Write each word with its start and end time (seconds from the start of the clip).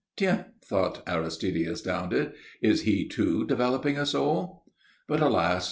"Tiens!" 0.17 0.45
thought 0.65 1.03
Aristide, 1.05 1.67
astounded. 1.67 2.31
"Is 2.59 2.81
he, 2.81 3.07
too, 3.07 3.45
developing 3.45 3.99
a 3.99 4.05
soul?" 4.07 4.63
But, 5.07 5.21
alas! 5.21 5.59